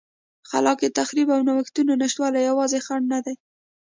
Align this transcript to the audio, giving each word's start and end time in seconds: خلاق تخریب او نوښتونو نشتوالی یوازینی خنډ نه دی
خلاق 0.49 0.79
تخریب 0.97 1.27
او 1.35 1.41
نوښتونو 1.47 1.93
نشتوالی 2.01 2.41
یوازینی 2.49 2.83
خنډ 2.85 3.05
نه 3.13 3.19
دی 3.25 3.35